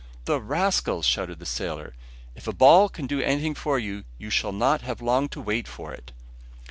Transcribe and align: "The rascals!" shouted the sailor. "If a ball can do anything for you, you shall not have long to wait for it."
"The 0.25 0.41
rascals!" 0.41 1.05
shouted 1.05 1.37
the 1.37 1.45
sailor. 1.45 1.93
"If 2.33 2.47
a 2.47 2.53
ball 2.55 2.89
can 2.89 3.05
do 3.05 3.21
anything 3.21 3.53
for 3.53 3.77
you, 3.77 4.03
you 4.17 4.31
shall 4.31 4.49
not 4.51 4.81
have 4.81 4.99
long 4.99 5.29
to 5.29 5.39
wait 5.39 5.67
for 5.67 5.93
it." 5.93 6.11